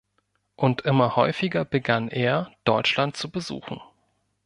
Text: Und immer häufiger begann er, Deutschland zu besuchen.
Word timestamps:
Und 0.55 0.81
immer 0.81 1.15
häufiger 1.15 1.63
begann 1.63 2.07
er, 2.09 2.51
Deutschland 2.63 3.15
zu 3.15 3.29
besuchen. 3.29 3.79